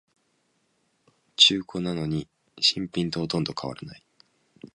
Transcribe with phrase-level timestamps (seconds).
[1.35, 2.27] 中古なのに
[2.59, 4.03] 新品とほとんど変わらない